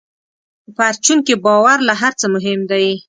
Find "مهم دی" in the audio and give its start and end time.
2.35-2.87